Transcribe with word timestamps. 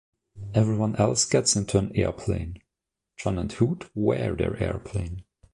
Everyone 0.55 0.95
else 0.95 1.25
gets 1.25 1.55
into 1.55 1.77
an 1.77 1.95
airplane; 1.95 2.57
John 3.17 3.37
and 3.37 3.51
Hoot 3.51 3.91
wear 3.93 4.33
their 4.35 4.57
airplane. 4.57 5.25